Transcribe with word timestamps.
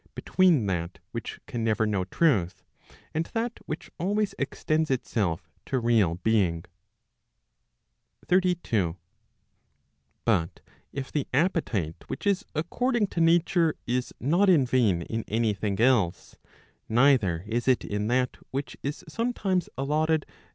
Between 0.15 0.65
that 0.65 0.97
which 1.11 1.39
can 1.45 1.63
never 1.63 1.85
know 1.85 2.05
truth, 2.05 2.63
and 3.13 3.27
that 3.33 3.59
which 3.67 3.91
always 3.99 4.33
extends 4.39 4.89
itself 4.89 5.47
to 5.67 5.77
real 5.77 6.15
being? 6.23 6.65
32. 8.25 8.97
But 10.25 10.59
if 10.91 11.11
the 11.11 11.27
appetite 11.35 12.03
which 12.07 12.25
is 12.25 12.43
according 12.55 13.07
to 13.09 13.21
nature 13.21 13.75
is 13.85 14.11
not 14.19 14.49
in 14.49 14.65
vain 14.65 15.03
in 15.03 15.23
auy 15.25 15.55
thing 15.55 15.79
else, 15.79 16.35
neither 16.89 17.43
is 17.45 17.67
it 17.67 17.85
in 17.85 18.07
that 18.07 18.37
which 18.49 18.75
is 18.81 19.05
sometimes 19.07 19.69
allotted 19.77 20.21
the 20.21 20.25
*" 20.25 20.25
Inecferribile 20.25 20.29
in 20.29 20.31
umrenum." 20.31 20.39